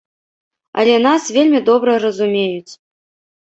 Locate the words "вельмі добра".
1.35-1.93